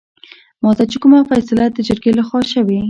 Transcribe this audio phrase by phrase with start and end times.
[0.63, 2.79] ماته چې کومه فيصله دجرګې لخوا شوې